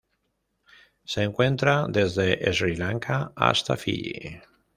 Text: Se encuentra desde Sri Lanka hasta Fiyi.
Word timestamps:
Se 1.05 1.21
encuentra 1.21 1.85
desde 1.87 2.51
Sri 2.53 2.75
Lanka 2.75 3.33
hasta 3.35 3.77
Fiyi. 3.77 4.41